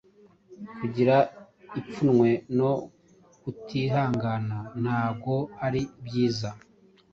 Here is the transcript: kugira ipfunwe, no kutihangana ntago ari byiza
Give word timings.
kugira 0.79 1.15
ipfunwe, 1.79 2.29
no 2.57 2.71
kutihangana 3.41 4.57
ntago 4.81 5.35
ari 5.65 5.81
byiza 6.05 6.49